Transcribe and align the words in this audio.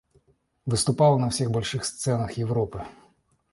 Выступала 0.65 1.19
на 1.19 1.29
всех 1.29 1.51
больших 1.51 1.85
сценах 1.85 2.31
Европы. 2.31 2.83